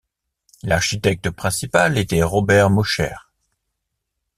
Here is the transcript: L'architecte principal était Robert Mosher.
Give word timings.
L'architecte 0.63 1.29
principal 1.29 1.95
était 1.99 2.23
Robert 2.23 2.71
Mosher. 2.71 3.13